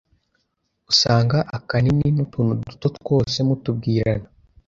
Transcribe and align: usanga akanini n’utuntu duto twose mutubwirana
usanga 0.91 1.37
akanini 1.57 2.07
n’utuntu 2.15 2.53
duto 2.69 2.87
twose 2.97 3.37
mutubwirana 3.47 4.27